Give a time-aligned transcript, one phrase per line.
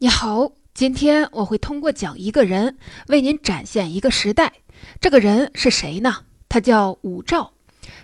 [0.00, 2.76] 你好，今天我会通过讲一个人，
[3.08, 4.52] 为您展现一个时代。
[5.00, 6.18] 这个人是谁呢？
[6.48, 7.50] 他叫武曌。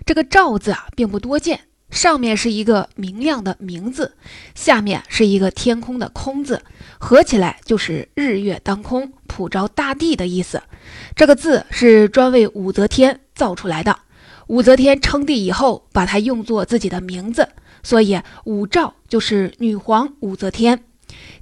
[0.05, 4.17] 这个“曌”字啊，并不多见，上面是一个明亮的“明”字，
[4.53, 6.61] 下面是一个天空的“空”字，
[6.99, 10.61] 合起来就是日月当空，普照大地的意思。
[11.15, 13.97] 这个字是专为武则天造出来的。
[14.47, 17.47] 武则天称帝以后，把它用作自己的名字，
[17.83, 20.83] 所以武曌就是女皇武则天。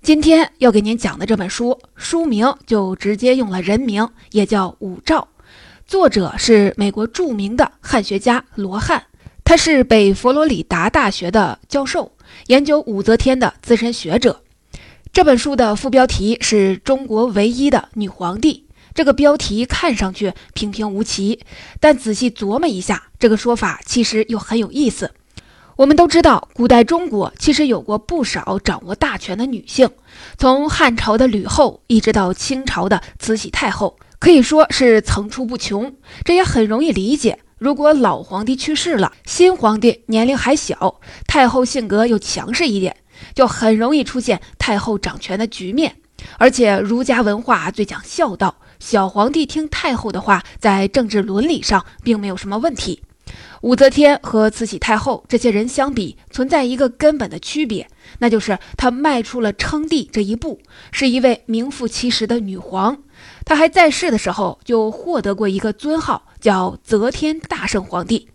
[0.01, 5.27] 今天要给您讲的这本书，书名就直接用了人名，也叫武曌。
[5.86, 9.04] 作者是美国著名的汉学家罗汉，
[9.43, 12.11] 他是北佛罗里达大学的教授，
[12.47, 14.41] 研究武则天的资深学者。
[15.11, 18.65] 这本书的副标题是中国唯一的女皇帝。
[18.95, 21.39] 这个标题看上去平平无奇，
[21.79, 25.11] 但仔细琢磨一下，这个说法其实又很有意思。
[25.75, 29.89] 我们都知道，古代中国其实有过不少掌握大权的女性，
[30.37, 35.95] 从汉朝的吕后一直到清朝的慈禧太后，可以说是层出不穷。
[36.23, 42.95] 这也很容易理解，如果老皇帝去世了，新皇帝年龄还小，太后性格又强势一点，
[43.33, 45.95] 就很容易出现太后掌权的局面。
[46.38, 53.02] 而且儒家文化最讲孝道，小皇帝听太后的话，在政治伦理上并没有什么问题。
[53.64, 57.88] 武则天和慈禧太后这些人相比，存在一个根本的区别，
[58.20, 60.59] 那就是她迈出了称帝这一步，
[60.92, 62.97] 是一位名副其实的女皇。
[63.45, 68.28] 她还在世的时候就获得过一个尊号，叫则天大圣皇帝。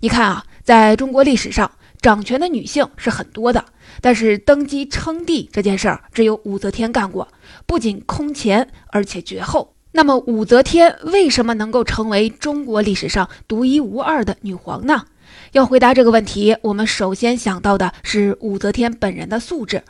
[0.00, 1.70] 你看啊，在中国历史上，
[2.02, 3.64] 掌权的女性是很多的，
[4.02, 7.26] 但是登基称帝这件事儿，只有武则天干过，
[7.64, 9.73] 不仅空前，而且绝后。
[9.96, 15.04] 那么武则天为什么能够成为中国历史上独一无二的女皇呢？
[15.52, 19.84] 要回答这个问题，我们首先想到的是武则天本人的素质。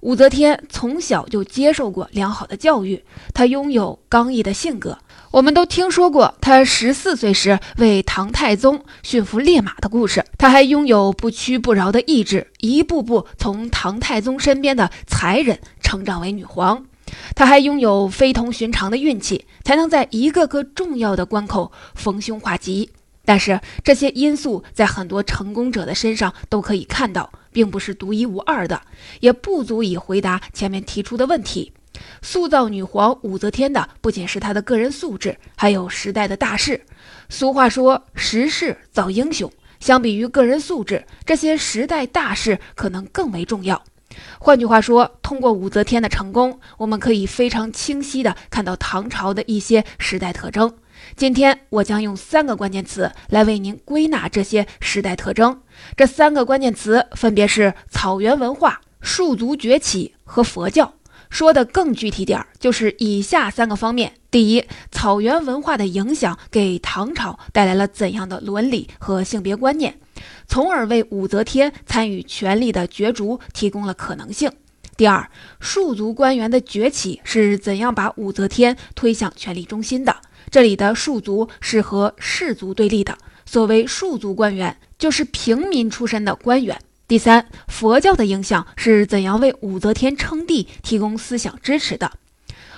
[0.00, 4.98] 武则天从小就接受过良好的教育，她拥有刚毅的性格。
[5.30, 10.22] 我们都听说过她十四岁时为唐太宗驯服烈马的故事。
[10.36, 16.84] 她还拥有不屈不挠的意志，一步步从唐太宗身边的才人成长为女皇。
[17.34, 22.90] 他还拥有非同寻常的运气，才能在一个个重要的关口逢凶化吉。
[23.24, 28.80] 但是这些因素在很多成功者的身上都可以看到，并不是独一无二的，
[29.20, 31.72] 也不足以回答前面提出的问题。
[32.22, 36.80] 塑造女皇武则天的不仅是她的个人素质，还有时代的大势。
[37.28, 39.50] 俗话说“时势造英雄”，
[39.80, 43.82] 相比于个人素质，这些时代大势可能更为重要。
[44.38, 50.74] 换句话说，通过武则天的成功，我们可以非常清晰地看到唐朝的一些时代特征。
[51.14, 55.60] 今天我将用三个关键词来为您归纳这些时代特征。
[55.96, 60.94] 这三个关键词分别是草原文化、庶族崛起和佛教。
[61.28, 69.98] 说的更具体点儿，就是以下三个方面：第一，草原文化的影响给唐朝带来了怎样的伦理和性别观念？
[70.46, 74.50] 从而为武则天参与权力的角逐提供了可能性。
[74.96, 75.28] 第二，
[75.60, 80.16] 庶族官员的崛起是怎样把武则天推向权力中心的？
[80.50, 86.80] 这里的庶族是和士族对立的，所谓庶族官员就是平民出身的官员。
[87.06, 92.12] 第三，佛教的影响是怎样为武则天称帝提供思想支持的？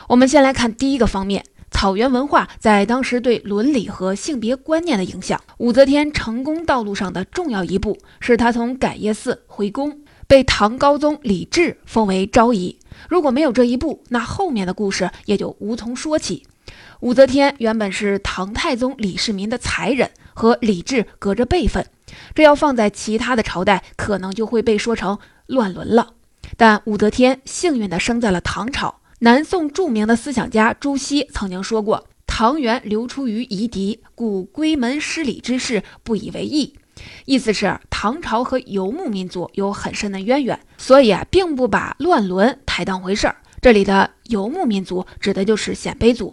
[0.08, 1.44] 我们先来看第一个方面。
[1.70, 5.40] 草原文化在当时对伦理和性别观念的影响。
[5.58, 12.78] 武则天成功道路上的重要一步，是她从改业寺回宫，被唐高宗李治封为昭仪。
[13.08, 16.44] 如果没有这一步，那后面的故事也就无从说起。
[17.00, 21.86] 武则天原本是唐太宗李世民的才人，和李治隔着辈分，
[22.34, 26.14] 这要放在其他的朝代，可能就会被说成乱伦了。
[26.56, 29.00] 但武则天幸运地生在了唐朝。
[29.20, 36.74] 南宋著名的思想家朱熹曾经说过：“唐元流出于夷狄，故归门失礼之事不以为意。”
[37.26, 43.36] 意思是唐朝和游牧民族有很深的渊源，所以啊，并不把乱伦太当回事儿。
[43.60, 46.32] 这里的游牧民族指的就是鲜卑族。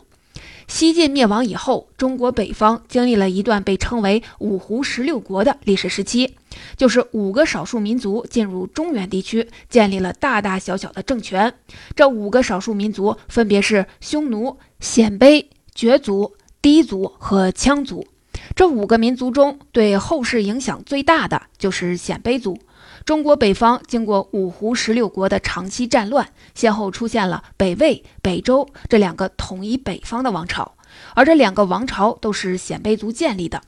[0.68, 6.36] 西晋灭亡以后，中国北方经历了一段被称为“五胡十六国”的历史时期，
[6.76, 11.54] 就是五个少数民族进入中原地区，建立了大大小小的政权。
[11.96, 15.46] 这五个少数民族分别是匈奴、鲜卑、
[15.76, 18.08] 羯族、氐族和羌族。
[18.56, 22.58] 这五个民族中，对后世影响最大的就是鲜卑族。
[23.06, 30.74] 中国北方经过五胡十六国的长期战乱，先后出现了北魏、北周这两个统一北方的王朝，
[31.14, 33.62] 而这两个王朝都是鲜卑族建立的。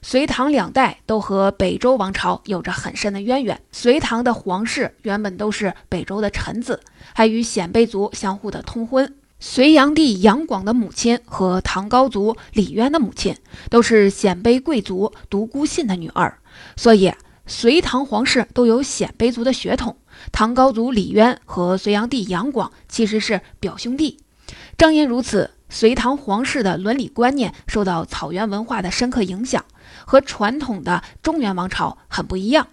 [0.00, 3.60] 隋唐两代都和北周王朝有着很深的渊源。
[3.72, 6.80] 隋唐的皇室原本都是北周的臣子，
[7.12, 9.14] 还与鲜卑族相互的通婚。
[9.38, 13.36] 隋炀帝杨广的母亲和唐高祖李渊的母亲
[13.68, 16.38] 都是鲜卑贵族独孤信的女儿，
[16.74, 17.12] 所以
[17.48, 19.96] 隋唐皇室都有鲜卑族的血统。
[20.30, 24.18] 唐高祖李渊和隋炀帝杨广其实是表兄弟。
[24.76, 29.64] 正因如此，隋唐皇室的伦理观念受到草原文化的深刻影响，
[30.04, 32.68] 和传统的中原王朝很不一样。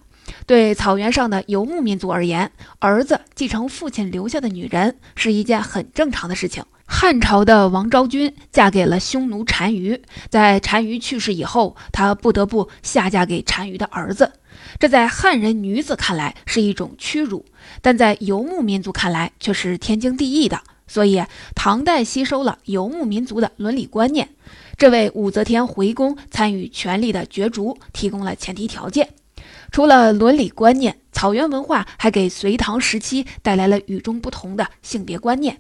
[0.46, 6.66] 对草原上的游牧民族而言，儿子继承父亲留下的女人是一件很正常的事情。
[6.88, 14.34] 汉朝的王昭君嫁给了匈奴单于，在单于去世以后，她不得不下嫁给单于的儿子。
[14.80, 17.46] 这在汉人女子看来是一种屈辱，
[17.82, 20.62] 但在游牧民族看来却是天经地义的。
[20.88, 21.24] 所以，
[21.56, 24.30] 唐代吸收了游牧民族的伦理观念，
[24.78, 29.10] 这为武则天回宫参与权力的角逐提供了前提条件。
[29.72, 35.60] 除了伦理观念，草原文化还给隋唐时期带来了与众不同的性别观念。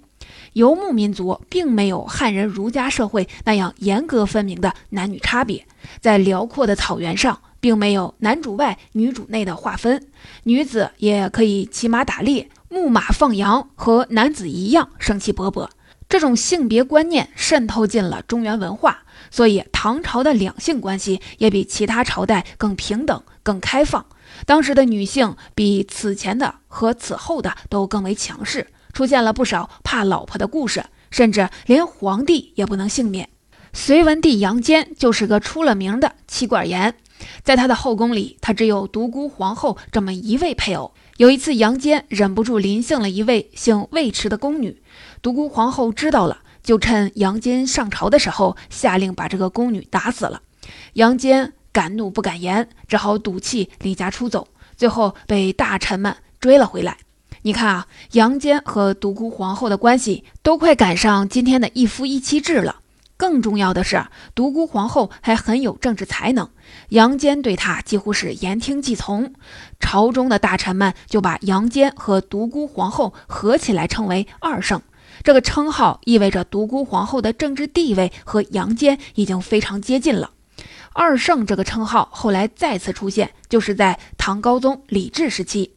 [0.55, 5.67] 游牧民族并没有汉人儒家社会那样严格分明的男女差别，
[5.99, 10.07] 在辽阔的草原上，并没有男主外女主内的划分，
[10.43, 15.67] 女子也可以骑马打猎、牧马放羊，和男子一样生气勃勃。
[16.07, 24.05] 这种性别观念渗透进了中原文化，所以唐朝的两性关系也比其他朝代更平等、更开放。
[24.45, 33.27] 当时的女性比此前的和此后的都更为强势，出现了不少怕老婆的故事，甚至连皇帝也不能幸免。
[33.73, 36.95] 隋文帝杨坚就是个出了名的妻管严，
[37.43, 40.93] 在他的后宫里，他只有独孤皇后这么一位配偶。
[41.17, 44.81] 有一次，杨坚忍不住临幸了一位姓尉迟的宫女。
[45.21, 50.41] 独孤皇后知道了，就趁杨坚上朝的时候，下令把这个宫女打死了。
[50.93, 54.47] 杨坚敢怒不敢言，只好赌气离家出走，
[54.77, 56.97] 最后被大臣们追了回来。
[57.45, 62.77] 你看啊，杨坚和独孤皇后的关系都快赶上今天的一夫一妻制了。
[63.17, 64.03] 更重要的是，
[64.33, 66.49] 独孤皇后还很有政治才能，
[66.89, 69.31] 杨坚对她几乎是言听计从。
[69.79, 74.81] 朝中的大臣们就把杨坚和独孤皇后合起来称为二圣。
[75.21, 80.31] 这个称号意味着独孤皇后的政治地位和杨坚已经非常接近了。
[80.93, 85.73] 二圣这个称号后来再次出现，就是在唐高宗李治时期。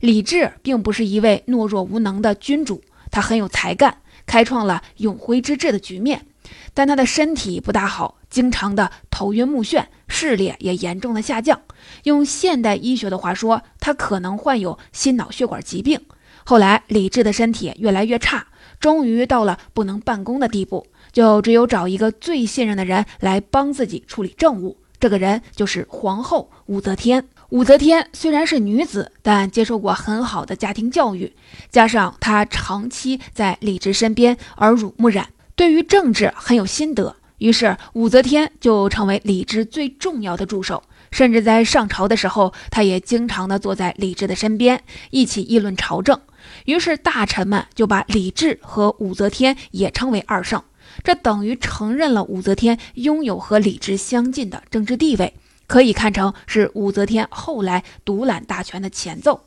[0.00, 6.26] 李治并不是一位懦弱无能的君主，他很有才干，开创了永徽之治的局面。
[6.74, 11.60] 但他的身体不大好，经常的头晕目眩，视力也严重的下降。
[12.04, 16.00] 用现代医学的话说，他可能患有心脑血管疾病。
[16.44, 18.46] 后来李治的身体越来越差。
[18.78, 24.76] 终于到了不能办公的地步，就只有找一个最信任的人来帮自己处理政务。
[25.00, 27.26] 这个人就是皇后武则天。
[27.50, 31.32] 武则天虽然是女子，但接受过很好的家庭教育，
[31.70, 37.14] 加上她长期在李治身边耳濡目染，对于政治很有心得。
[37.38, 40.82] 于是武则天就成为李治最重要的助手，
[41.12, 46.20] 甚至在上朝的时候，她也经常的坐在李治的身边，一起议论朝政。
[46.64, 50.60] 于是大臣们就把李治和武则天也称为二圣，
[51.04, 55.34] 这等于承认了武则天拥有和李治相近的政治地位，
[55.66, 59.40] 可以看成是武则天后来独揽大权的前奏。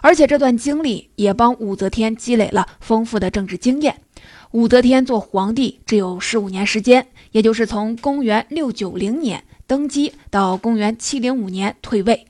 [0.00, 4.00] 而且这段经历也帮武则天积累了丰富的政治经验。
[4.50, 12.26] 武则天做皇帝只有十五年时间，也就是从公元六九零年登基到公元七零五年退位。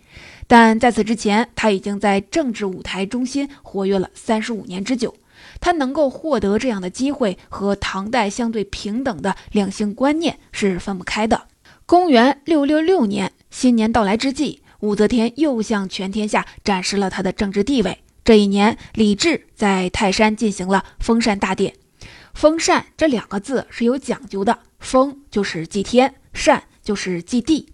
[0.47, 5.15] 但在此之前，他已经在政治舞台中心活跃了三十五年之久。
[5.61, 11.43] 他能够获得这样的机会，和唐代相对平等的两性观念是分不开的。
[11.91, 17.99] 公元六六六年，新年到来之际，武则天又向全天下展示了她的政治地位。
[18.23, 21.75] 这一年，李治在泰山进行了封禅大典。
[22.33, 27.73] 封禅这两个字是有讲究的，封就是祭天，禅就是祭地。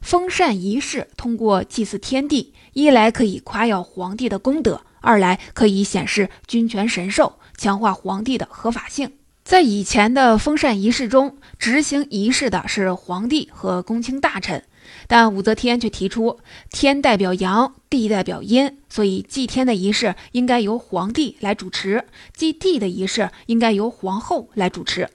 [0.00, 9.10] 封禅仪式通过祭祀天地，一来可以夸耀皇帝的功德，二来可以显示君权神授，强化皇帝的合法性。
[9.46, 14.64] 在以前的封禅仪式中，执行仪式的是皇帝和公卿大臣，
[15.06, 25.08] 但武则天却提出天代表阳，地代表阴，所以祭天的仪式应该由皇帝来主持，祭地的仪式应该由皇后来主持。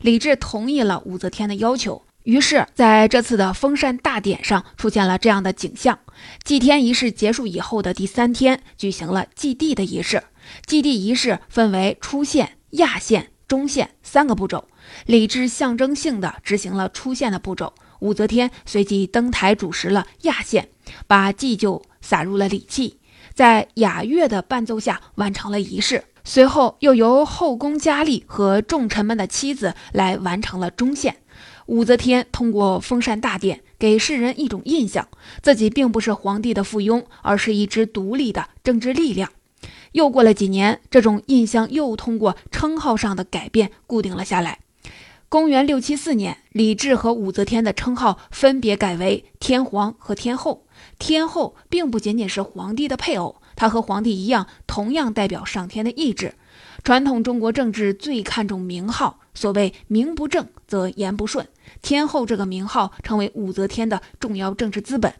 [0.00, 2.02] 李治同意了武则天的要求。
[2.22, 5.98] 于是，在这次的封禅大典上，出现了这样的景象：
[6.44, 10.22] 祭天仪式结束以后的第三天，举行了祭地的仪式。
[10.64, 14.66] 祭地仪式分为出献、压献、中线三个步骤。
[15.04, 20.70] 李治象征性的执行了出线的步骤，武则天随即登台主持了压线，
[21.06, 22.98] 把祭酒撒入了礼器，
[23.34, 26.04] 在雅乐的伴奏下完成了仪式。
[26.24, 31.16] 随后又由后宫佳丽和重臣们的妻子来完成了中线。
[31.66, 35.06] 武则天通过封禅大典，给世人一种印象，
[35.42, 39.30] 自己并不是皇帝的附庸，而是一支独立的政治力量。
[39.92, 44.58] 又过了几年，这种印象又通过称号上的改变固定了下来。
[45.28, 50.66] 公元六七四年，李治和武则天的称号分别改为天皇和天后。
[50.98, 56.34] 天后并不仅仅是皇帝的配偶，她和皇帝一样，同样代表上天的意志。
[56.84, 61.46] 传统中国政治最看重名号，所谓名不正则言不顺。
[61.80, 65.14] 天后这个名号成为武则天的重要政治资本。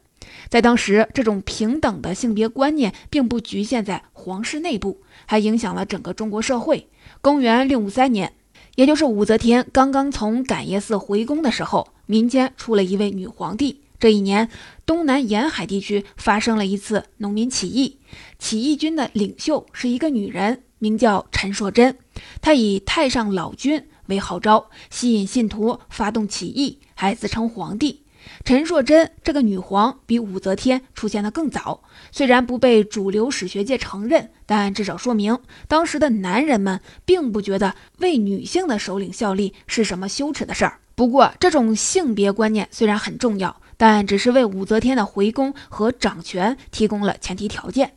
[0.48, 6.88] 在当时，这种平等的性别观念并不局限在皇室内部，还影响了整个中国社会。
[7.20, 8.32] 公元六五三年。
[8.76, 13.82] 也就是武则天刚刚从感业寺回宫的时候，民间出了一位女皇帝。
[14.00, 14.48] 这一年，
[14.86, 17.98] 东南沿海地区发生了一次农民起义，
[18.38, 21.98] 起义军的领袖是一个女人，名叫陈硕贞。
[22.40, 28.02] 她以太上老君为号召，吸引信徒发动起义，还自称皇帝。
[28.44, 40.78] 陈硕珍这个女皇比武则天出现的更早，虽然不被主流史学界承认，但至少说明当时的男人们并不觉得为女性的首领效力是什么羞耻的事儿。
[40.94, 47.92] 不过，这种性别观念虽然很重要，但只是为武则天的回宫和掌权提供了前提条件。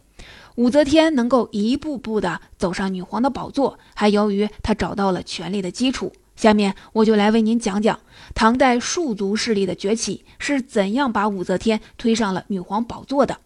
[0.56, 6.14] 武则天能够一步步地走上女皇的宝座，还由于她找到了权力的基础。
[6.38, 7.98] 下面我就来为您讲讲
[8.36, 13.40] 唐代庶族势力的崛起是怎样把武则天推上了女皇宝座的。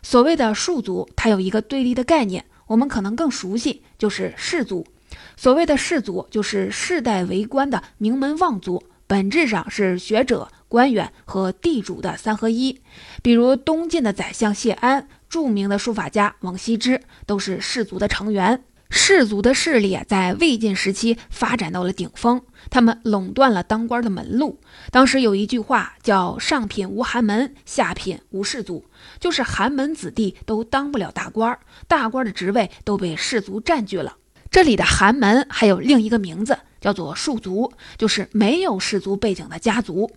[0.00, 4.86] 所谓的庶族，它有一个对立的概念，我们可能更熟悉，就是士族。
[5.36, 12.80] 所谓的士族，就是世代为官的名门望族，本质上是学者、官员和地主的三合一。
[13.22, 18.62] 比如东晋的宰相谢安，著名的书法家王羲之，都是士族的成员。
[18.94, 24.60] 士族的势力在魏晋时期发展到了顶峰，他们垄断了当官的门路。
[24.90, 28.84] 当时有一句话叫“上品无寒门，下品无士族”，
[29.18, 31.58] 就是寒门子弟都当不了大官，
[31.88, 34.18] 大官的职位都被士族占据了。
[34.50, 40.12] 这里的寒门还有另一个名字，叫做庶族，就是没有士族背景的家族。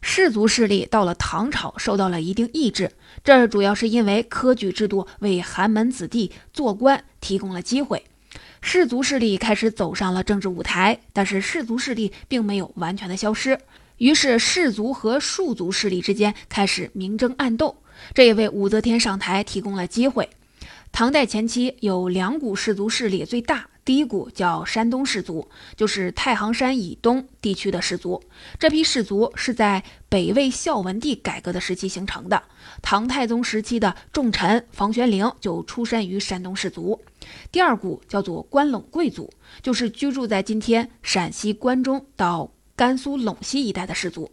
[0.00, 2.92] 士族势力到了唐朝受到了一定抑制，
[3.24, 8.04] 这主要是因为科举制度为寒门子弟做官提供了机会，
[8.60, 10.98] 士族势力开始走上了政治舞台。
[11.12, 13.58] 但是士族势力并没有完全的消失，
[13.96, 17.76] 于是士族和庶族势力之间开始明争暗斗，
[18.14, 20.28] 这也为武则天上台提供了机会。
[20.90, 23.68] 唐代前期有两股士族势力最大。
[23.88, 28.22] 第一股叫山东氏族，就是太行山以东地区的氏族。
[28.58, 32.42] 这批氏族是在北魏孝文帝改革的时期形成的。
[32.82, 37.00] 唐太宗时期的重臣房玄龄就出身于山东氏族。
[37.50, 44.30] 第二股叫做关陇贵族，就是居住在今天陕西关中到甘肃陇西一带的氏族。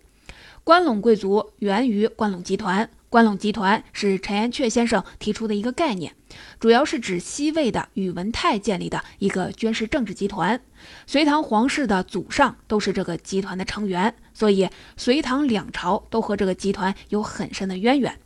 [0.66, 2.90] 关陇贵族源于关陇集团。
[3.16, 6.14] 关陇集团是陈寅恪先生提出的一个概念，
[6.60, 10.60] 主要是指西魏的宇文泰建立的一个军事政治集团。
[11.08, 14.68] 隋唐皇室的祖上都是这个集团的成员，所以
[14.98, 18.20] 隋唐两朝都和这个集团有很深的渊源。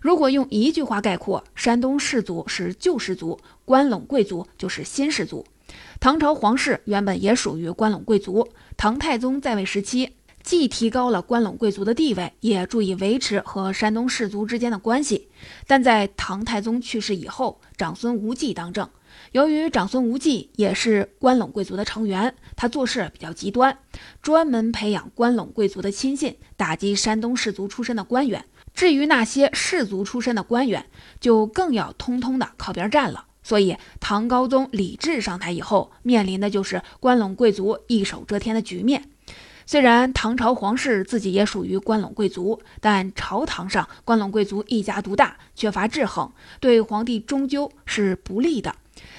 [0.00, 5.44] 如果用一句话概括，山东士族是旧士族，关陇贵族就是新士族。
[6.00, 10.14] 唐朝皇室原本也属于关陇贵族，唐太宗在位时期。
[10.42, 15.28] 既提高了关陇贵族的地位，也注意维持和山东士族之间的关系。
[15.66, 18.88] 但在唐太宗去世以后，长孙无忌当政。
[19.32, 23.78] 由于长孙无忌也是关陇贵族的成员，他做事比较极端，
[24.22, 28.44] 专门培养关陇贵族的亲信，打击山东士族出身的官员。
[28.72, 30.86] 至于那些士族出身的官员，
[31.20, 33.26] 就更要通通的靠边站了。
[33.42, 39.09] 所以，唐高宗李治上台以后，面临的就是关陇贵族一手遮天的局面。
[39.70, 48.74] 虽然唐朝皇室自己也属于关陇贵族，但朝堂上关陇贵族一家独大，缺乏制衡，对皇帝终究是不利的。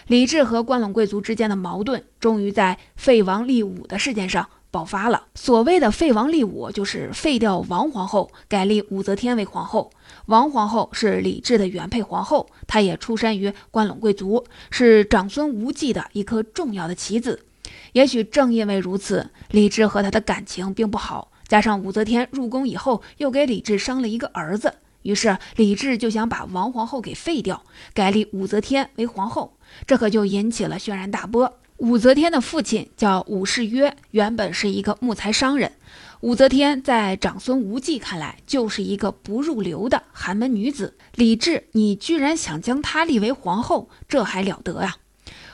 [0.08, 5.27] 李治和关陇贵族之间的矛盾，终于在废王立武的事件上爆发了。
[5.36, 9.89] 所谓的废王立武，就是废掉王皇后，改立武则天为皇后。
[10.25, 17.46] 王皇后是李治的原配皇后，她也出身于关陇贵族，是长孙无忌的一颗重要的棋子。
[17.93, 21.31] 也许正因为如此，李治和他的感情并不好。
[21.48, 29.57] 加上武则天入宫以后，又给李治生了一个儿子，于是李治就想把王皇后给废掉，改立武则天为皇后。
[29.86, 31.57] 这可就引起了轩然大波。
[31.77, 35.71] 武则天的父亲叫武士约，原本是一个木材商人。
[36.19, 40.95] 武则天在长孙无忌看来就是一个不入流的寒门女子。
[41.15, 44.98] 李治，你居然想将她立为皇后，这还了得啊！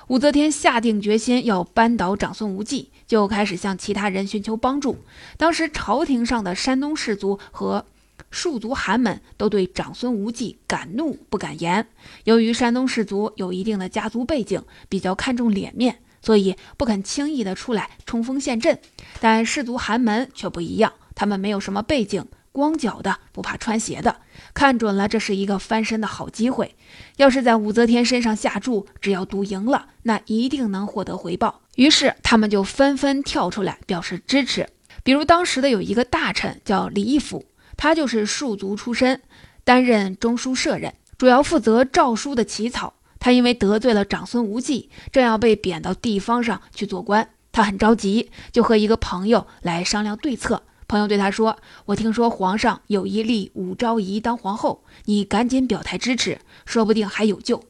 [0.07, 4.99] 武则天下定决心要扳倒长孙无忌，就开始向其他人寻求帮助。
[5.35, 7.85] 当时朝廷上的山东士族和
[8.31, 11.87] 庶族寒门都对长孙无忌敢怒不敢言。
[12.23, 18.79] 由于山东士族有一定的家族背景，比较看重脸面，所以不肯轻易的出来冲锋陷阵。
[19.19, 22.25] 但士族寒门却不一样，他们没有什么背景。
[22.57, 24.21] 光脚的不怕穿鞋的，
[24.55, 26.75] 看准了这是一个翻身的好机会。
[27.17, 31.61] 要是在武则天身上下注，只要赌赢了，那一定能获得回报。
[31.75, 34.67] 于是他们就纷纷跳出来表示支持。
[35.03, 37.45] 比如当时的有一个大臣叫李义府，
[37.77, 39.21] 他就是庶族出身，
[39.63, 42.95] 担任中书舍人，主要负责诏书的起草。
[43.19, 50.63] 他因为得罪了长孙无忌，正要被贬到地方上去做官，他很着急，就和一个朋友来商量对策。
[50.88, 57.63] 朋友对他说：“我听说皇上有意立武昭仪当皇后，你赶紧表态支持，说不定还有救。”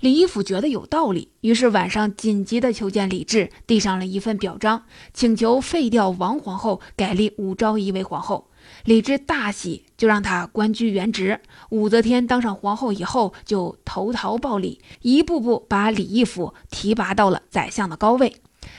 [0.00, 4.82] 李义府觉得有道理，于是晚上紧急的求见李治，递上了一份表彰，
[5.14, 8.50] 请求废掉王皇后，改立武昭仪为皇后。
[8.84, 11.40] 李治大喜，就让他官居原职。
[11.70, 18.36] 武则天当上皇后以后，就投桃报李，一步步把李义府提拔到了宰相的高位。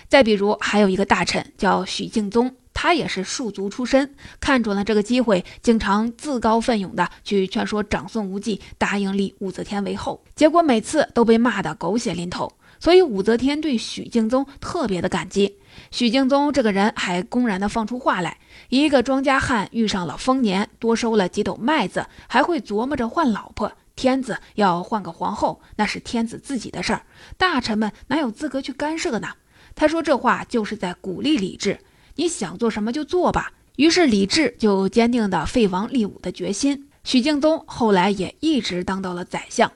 [0.09, 2.53] 再比如，还有一个大臣叫许敬宗。
[2.79, 12.53] 他也是庶族出身，看准了这个机会，经常自告奋勇的去劝说长孙无忌答应立武则天为后，结果每次都被骂得狗血淋头。
[12.79, 15.57] 所以武则天对许敬宗特别的感激。
[15.89, 18.37] 许敬宗这个人还公然的放出话来：
[18.69, 23.71] 一个庄稼汉遇上了丰年，多收了几斗麦子，还会琢磨着换老婆。
[23.95, 27.01] 天子要换个皇后，那是天子自己的事儿，
[27.39, 29.29] 大臣们哪有资格去干涉呢？
[29.73, 31.79] 他说这话就是在鼓励李治。
[32.17, 33.53] 你想做什么就做吧。
[33.77, 36.89] 于是李治就坚定的废王立武的决心。
[37.03, 39.71] 许敬宗后来也一直当到了宰相。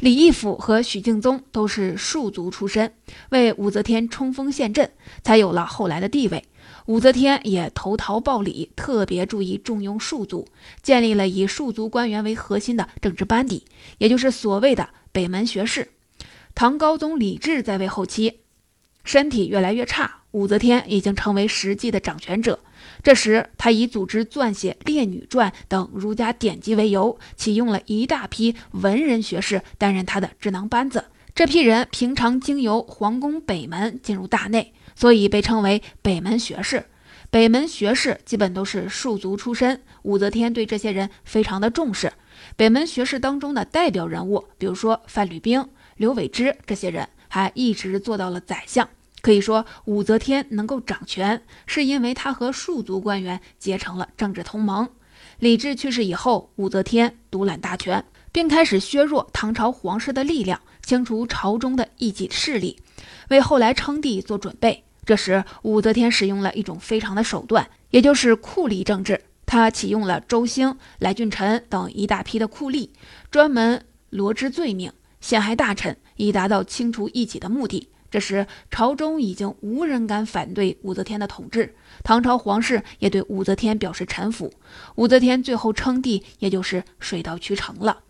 [0.00, 2.92] 李义府和许敬宗都是庶族出身，
[3.30, 4.90] 为武则天冲锋陷阵，
[5.22, 6.44] 才有了后来的地位。
[6.86, 10.48] 武则天也投桃报李，特别注意重用庶族，
[10.82, 13.64] 建立了以庶族官员为核心的政治班底，
[13.98, 15.92] 也就是所谓的北门学士。
[16.54, 18.40] 唐高宗李治在位后期，
[19.04, 20.22] 身体越来越差。
[20.32, 22.58] 武则天已经成为实际的掌权者，
[23.04, 31.04] 这时他以组织撰写《列女传》等儒家典籍为由，启用了一大批文人学士担任他的智囊班子。
[31.36, 36.86] 这批人平常经由皇宫北门进入大内，所以被称为北门学士。
[37.30, 42.12] 北门学士基本都是庶族出身，武则天对这些人非常的重视。
[42.56, 48.88] 北门学士当中的代表人物，比如说范吕冰、刘伟之这些人，还一直做到了宰相。
[49.20, 54.88] 可以说，武则天能够掌权，是因为她和庶族官员结成了政治同盟。
[55.40, 62.78] 李治去世以后，武则天独揽大权，并开始削弱唐朝皇室的力量，清除朝中的异己势力，
[63.30, 64.84] 为后来称帝做准备。
[65.04, 69.20] 这时，武则天使用了一种非常的手段，也就是酷吏政治。
[69.44, 72.90] 她启用了周兴、来俊臣等一大批的酷吏，
[73.32, 74.92] 专门罗织罪名，
[75.24, 77.88] 陷害大臣，以达到清除异己的目的。
[78.10, 84.52] 这时，朝中已经无人敢反对武则天的统治，唐朝皇室也对武则天表示臣服。
[84.96, 88.00] 武则天最后称帝，也就是水到渠成了。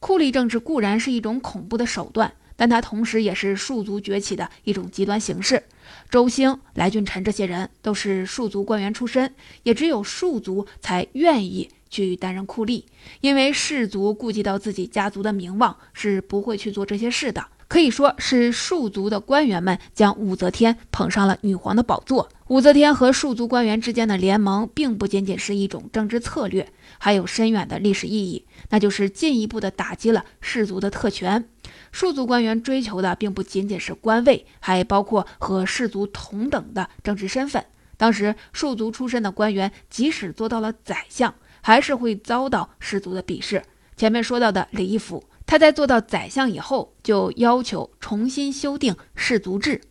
[0.00, 5.62] 酷吏政治固然是一种恐怖的手段，但它同时也是庶族崛起的一种极端形式。
[6.10, 12.82] 周兴、来俊臣这些人都是庶族官员出身，也只有庶族才愿意去担任酷吏，
[13.20, 17.46] 因为士族顾及到自己家族的名望，是不会去做这些事的。
[17.68, 22.28] 可以说是庶族的官员们将武则天捧上了女皇的宝座。
[22.48, 31.48] 武则天和庶族官员之间的联盟，并不仅仅是一种政治策略，还有深远的历史意义，那就是进一步的打击了士族的特权。
[31.92, 37.64] 庶族官员追求的并不仅仅是官位，还包括和士族同等的政治身份。
[37.96, 41.32] 当时庶族出身的官员，即使做到了宰相，
[41.64, 43.62] 还是会遭到士族的鄙视。
[43.96, 45.24] 前面说到的李义府。
[45.46, 49.82] 他在做到宰相以后，就要求重新修订士族制。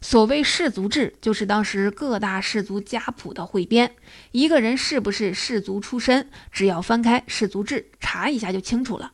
[0.00, 3.94] 所谓氏族制，就是当时各大氏族家谱的汇编。
[4.30, 9.12] 一个人是不是氏族出身，只要翻开氏族制查一下就清楚了。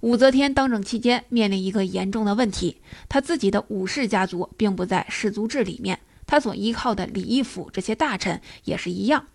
[0.00, 9.26] 武则天当政期间，面临一个严重的问题：她自己的武氏家族并不在氏族制里面，她所依靠的李义府这些大臣也是一样。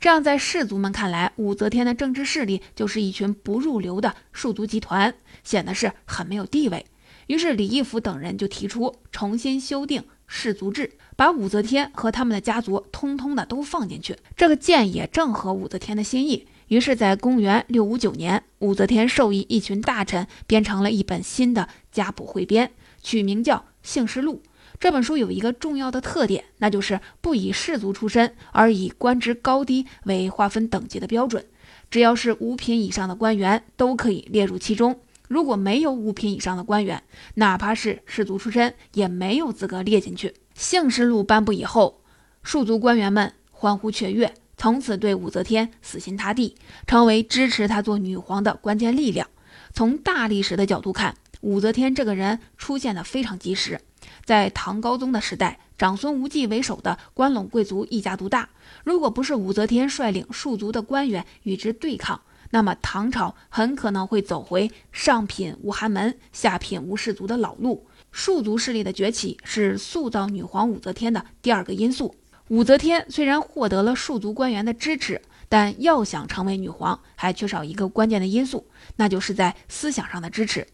[0.00, 6.86] 这样，在士族们看来，武则天的政治势力就是一群不入流的庶族集团，显得是很没有地位。
[7.28, 14.16] 于是李义府等人就提出重新修订氏族制，把武则天和他们的家族通通的都放进去。
[14.36, 16.46] 这个建议正合武则天的心意。
[16.68, 24.42] 于是，在公元六五九年，武则天授意一群大臣编成了一本新的家谱汇编，取名叫《姓氏录》。
[24.82, 31.46] 这本书有一个重要的特点，那就是不以士族出身，而以官职高低为划分等级的标准。
[31.88, 34.98] 只要是五品以上的官员，都可以列入其中。
[35.28, 37.00] 如果没有五品以上的官员，
[37.34, 40.30] 哪怕是士族出身，也没有资格列进去。
[40.56, 42.00] 《姓氏录》颁布以后，
[42.42, 44.34] 庶族官员们欢呼雀跃。
[44.56, 46.56] 从此对武则天死心塌地，
[46.88, 49.28] 成为支持她做女皇的关键力量。
[49.72, 53.80] 从大历史的角度看，武则天这个人出现的非常及时。
[54.24, 58.48] 在唐高宗的时代，长孙无忌为首的关陇贵族一家独大。
[58.84, 67.86] 如果不是武则天率领庶族的官员与之对抗，那么唐朝很可能会走回上品无寒门、下品无士族的老路。
[68.10, 72.14] 庶族势力的崛起是塑造女皇武则天的第二个因素。
[72.48, 80.66] 武则天虽然获得了庶族官员的支持，但要想成为女皇，还缺少一个关键的因素，那就是在思想上的支持。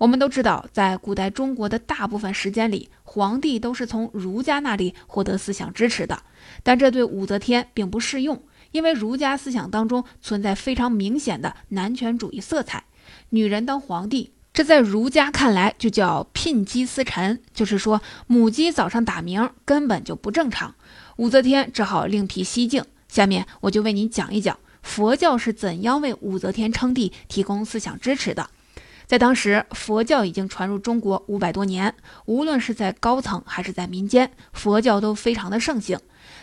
[0.00, 6.22] 我们都知道，在古代中国的大部分时间里，皇帝都是从儒家那里获得思想支持的，
[6.62, 12.84] 但这对武则天并不适用，因为儒家思想当中存在非常明显的男权主义色彩，
[13.28, 14.32] 女人当皇帝。
[14.54, 20.74] 这在儒家看来就叫牝鸡司晨，就是说母鸡早上打鸣根本就不正常。
[21.16, 22.82] 武则天只好另辟蹊径。
[23.06, 28.48] 下面我就为您讲一讲佛教是怎样为武则天称帝提供思想支持的。
[29.10, 31.96] 在当时，佛教已经传入中国五百多年，
[32.26, 35.98] 无论是在高层还是在民间，佛教都非常的盛行。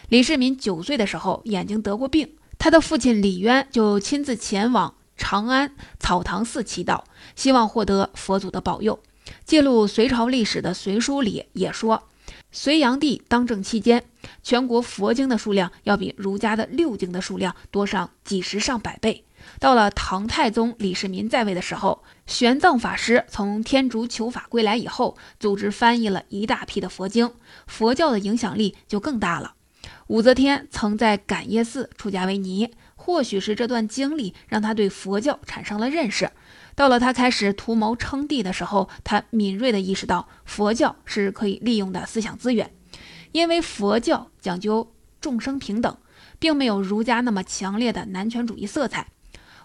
[0.10, 4.96] 李世民九岁的时候眼睛得过病，他的父亲李渊就亲自前往。
[5.16, 7.04] 长安草堂寺祈祷，
[7.38, 9.00] 希望获得佛祖的保佑。
[9.46, 12.04] 记录隋朝历史的《隋书》里也说，
[12.52, 14.04] 隋炀帝当政期间，
[14.44, 19.24] 全国佛经的数量要比儒家的六经的数量多上几十上百倍。
[19.60, 27.34] 到了唐太宗李世民在位的时候，玄奘法师从天竺求法归来以后，组织翻译了一大批的佛经，
[27.66, 29.56] 佛教的影响力就更大了。
[30.08, 32.72] 武则天曾在感业寺出家为尼。
[33.00, 36.30] 或许是这段经历让他对佛教产生了认识。
[36.76, 42.70] 到了他开始图谋称帝的时候，他敏锐地意识到佛教是可以利用的思想资源，
[43.32, 45.98] 因为佛教讲究众生平等，
[46.38, 49.08] 并没有儒家那么强烈的男权主义色彩。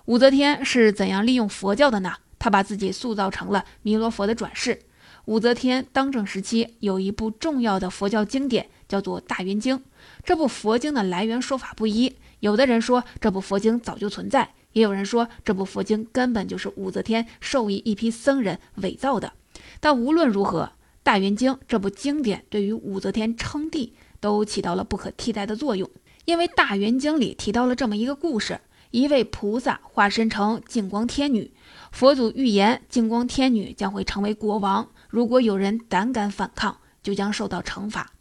[0.07, 2.15] 武则天是怎样利用佛教的呢？
[2.39, 4.81] 她把自己塑造成了弥勒佛的转世。
[5.27, 9.79] 武则天当政时期有一部重要的佛教经典，叫做《大圆经》。
[10.25, 12.17] 这部佛经的来源说法不一。
[12.41, 19.33] 有的人说这部佛经早就存在，也有人说这部佛经根本就是武则天授意一批僧人伪造的。
[19.79, 20.65] 但无论如何，
[21.05, 25.89] 《大圆经》这部经典对于武则天称帝都起到了不可替代的作用。
[26.25, 28.61] 因为《大圆经》里提到了这么一个故事：
[28.93, 31.51] 一位菩萨化身成净光天女，
[31.91, 38.13] 佛祖预言净光天女将会成为国王，如果有人胆敢反抗，就将受到惩罚。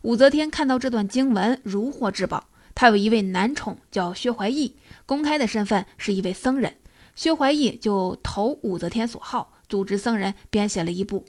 [0.00, 2.48] 武则天看到这段经文，如获至宝。
[2.74, 6.76] 她有一位男宠叫薛怀义，公开的身份是一位僧人。
[7.14, 11.20] 薛怀义就投武则天所好，组织僧人编写了一部《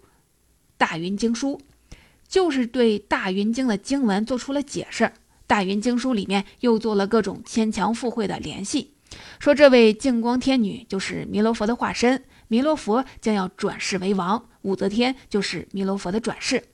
[0.78, 1.60] 大云经书》，
[2.26, 5.04] 就是对《大云经》的经文做出了解释。
[5.48, 8.92] 《大云经书》里面又做了各种牵强附会的联系，
[9.40, 16.66] 说这位净光天女就是弥勒佛的化身，弥勒佛将要转世为王，武则天就是弥勒佛的转世。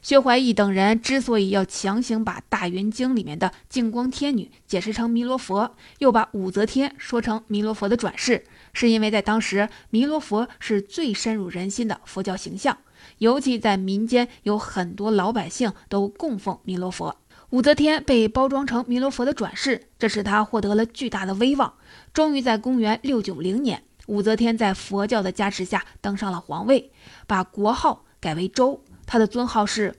[0.00, 12.78] 薛怀义等人之所以要强行把《大云经》里面的净光天女解释成弥勒佛，又把武则天说成弥勒佛的转世，是因为在当时，弥勒佛是最深入人心的佛教形象，
[13.18, 17.16] 尤其在民间有很多老百姓都供奉弥勒佛。
[17.52, 21.74] 武则天被包装成弥勒佛的转世，这使她获得了巨大的威望。
[22.14, 26.90] 终于在公元六九零年，武则天在佛教的加持下登上了皇位，
[27.26, 28.82] 把国号改为周。
[29.04, 29.94] 他的尊号是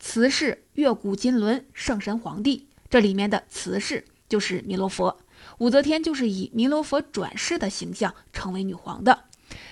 [0.00, 5.16] 慈氏月古金轮圣神皇帝，这里面的慈氏就是弥勒佛。
[5.58, 9.20] 武则天就是以弥勒佛转世的形象成为女皇的。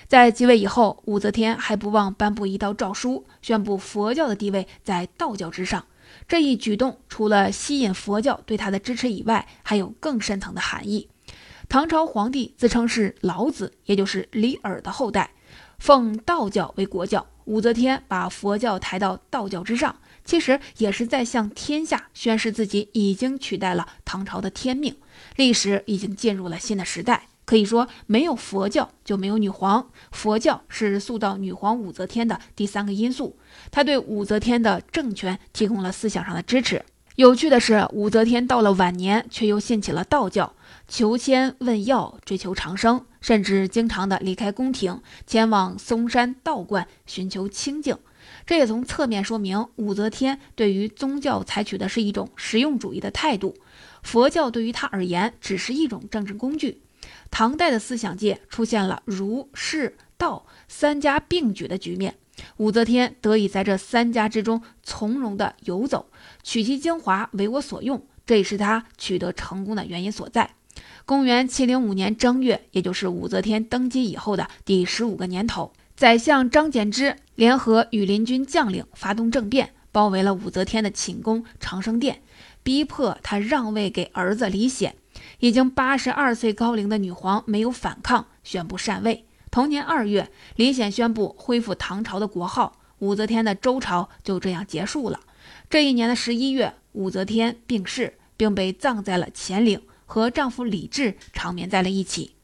[0.07, 5.85] 在即位以后，武则天还不忘颁布一道诏书，宣布佛教的地位在道教之上。
[6.27, 11.09] 这一举动除了吸引佛教对他的支持以外，还有更深层的含义。
[11.67, 15.31] 唐朝皇帝自称是老子，也就是李耳的后代，
[15.79, 17.25] 奉道教为国教。
[17.45, 24.95] 武则天把佛教抬到道教之上，其实也是在向天下宣示自己已经取代了唐朝的天命，
[25.35, 29.87] 历史已经进入了新的时代，可以说，没有佛教就没有女皇。
[30.11, 33.37] 佛教是塑造女皇武则天的第三个因素，
[33.71, 36.83] 它对武则天的政权提供了思想上的支持。
[37.15, 40.53] 有趣的是，武则天到了晚年，却又信起了道教，
[40.87, 47.97] 求签问药，追求长生，甚至经常的离开宫廷，前往嵩山道观寻求清净。
[48.45, 53.55] 这也从侧面说明，武则天对于宗教采取的是一种实用主义的态度。
[54.03, 56.81] 佛教对于她而言，只是一种政治工具。
[57.31, 62.15] 唐代的思想界出现了儒、释、道三家并举的局面，
[62.57, 66.07] 武则天得以在这三家之中从容地游走，
[66.43, 70.51] 取其精华为我所用，这也是她取得成功的原因所在。
[71.05, 82.21] 公元七零五年正月，也就是武则天登基以后的第十五个年头，宰相张柬之联合羽林军将领发动政变，包围了武则天的寝宫长生殿，
[82.63, 84.95] 逼迫她让位给儿子李显。
[85.39, 89.25] 已经八十二岁高龄的女皇没有反抗，宣布禅位。
[89.51, 95.21] 同年二月，李显宣布恢复唐朝的国号，武则天的周朝就这样结束了。
[95.69, 102.35] 这一年的十一月，武则天病逝，并被葬在了乾陵，和丈夫李治长眠在了一起。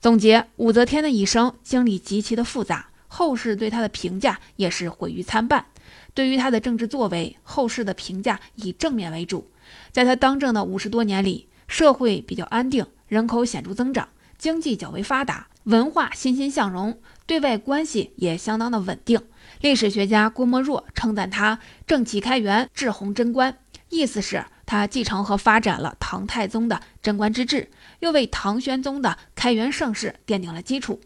[0.00, 5.66] 总结武则天的一生经历极其的复杂，后世对她的评价也是毁誉参半。
[6.14, 9.50] 对于她的政治作为，后世的评价以正面为主。
[9.92, 19.22] 在她当政的五十多年里，社会比较安定，人口显著增长，经济较为发达，文化欣欣向荣，对外关系也相当的稳定。
[19.60, 23.56] 历史学家郭沫若称赞他政气开元，治洪贞观，
[23.88, 31.00] 意思是他继承和发展了唐太宗的贞观之治，又为唐玄宗的开元盛世奠定了基础。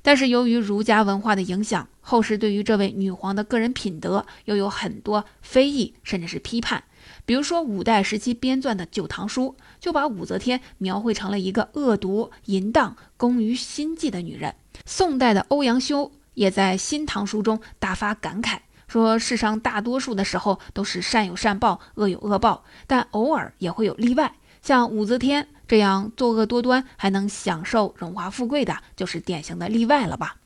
[0.00, 6.84] 但是由于儒家文化的影响，后世对于这位女皇的个人品德又有很多非议，甚至是批判。
[7.24, 14.54] 比如说，五代时期编撰的《旧唐书》就把武则天描绘成了一个恶毒、淫荡、工于心计的女人。
[14.86, 24.34] 宋代的欧阳修也在《新唐书》中大发感慨，说世上大多数的时候都是善有善报，恶有恶报，但偶尔也会有例外。
[24.62, 30.36] 像武则天这样作恶多端还能享受荣华富贵的，就是典型的例外了吧？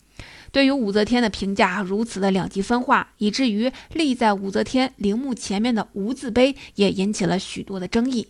[0.53, 8.29] 对于武则天的评价如此的两极分化，以至于立在武则天陵墓前面的无字碑也引起了许多的争议。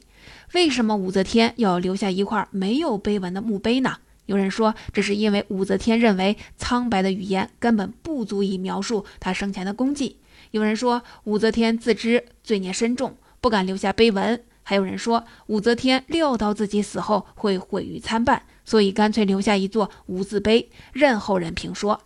[0.52, 3.96] 为什么武则天要留下一块没有碑文的墓碑呢？
[4.26, 10.18] 有人说，这是因为武则天认为苍白的语言根本不足以描述她生前的功绩；
[10.52, 22.00] 有人说，武则天自知罪孽深重，不敢留下碑文；还有人说，武则天料到自己死后会毁誉参半，所以干脆留下一座无字碑，任后人评说。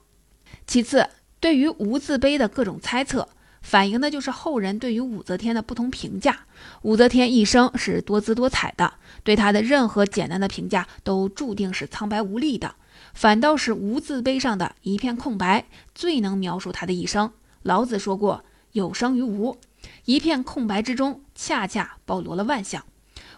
[0.66, 3.29] 其次，对于无字碑的各种猜测，
[3.62, 6.40] 反映的就是后人对于武则天的不同评价。
[6.83, 12.74] 武则天一生是多姿多彩的，对她的任何简单的评价都注定是苍白无力的，
[13.14, 17.33] 反倒是无字碑上的一片空白最能描述她的一生。
[17.62, 19.57] 老子说过：“有生于无。”
[20.05, 22.85] 一片空白之中，恰恰包罗了万象。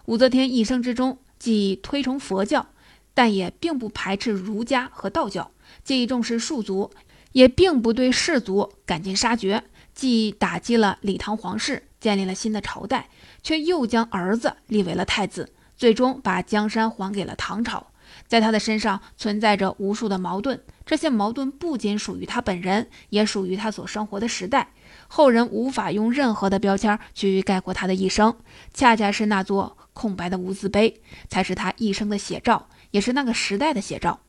[0.05, 2.67] 武则天一生之中，既推崇佛教，
[3.13, 5.51] 但也并不排斥儒家和道教，
[5.83, 6.91] 既重视庶族。
[7.31, 9.63] 也并不对士族赶尽杀绝，
[9.93, 13.09] 既打击了李唐皇室，建立了新的朝代，
[13.43, 17.87] 却又将儿子立为了太子，最终把江山还给了唐朝。
[18.27, 24.69] 在他的身上存在着无数的矛盾，这些矛盾不仅属于他本人，也属于他所生活的时代。
[25.07, 28.35] 后人无法用任何的标签去概括他的一生，
[28.73, 34.19] 恰恰是那座空白的无字碑，才是他一生的写照，也是那个时代的写照。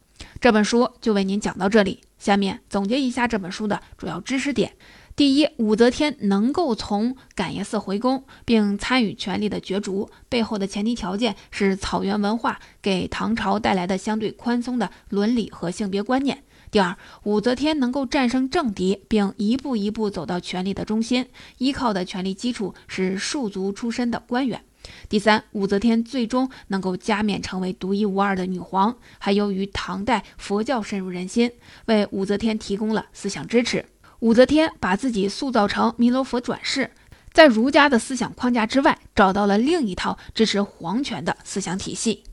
[0.40, 2.00] 这本书就为您讲到这里。
[2.18, 4.74] 下面总结一下这本书的主要知识点：
[5.14, 16.42] 第一，武则天能够从感业寺回宫并参与权力的角逐，背后的前提条件是草原文化给唐朝带来的相对宽松的伦理和性别观念。
[16.70, 21.26] 第二，武则天能够战胜政敌，并一步一步走到权力的中心，
[21.58, 24.64] 依靠的权力基础是庶族出身的官员。
[25.08, 31.50] 第三，武则天最终能够加冕成为独一无二的女皇，还由于唐代佛教深入人心，
[31.86, 33.84] 为武则天提供了思想支持。
[34.20, 36.90] 武则天把自己塑造成弥勒佛转世，
[37.32, 42.24] 在儒家的思想框架之外，找到了另一套支持皇权的思想体系。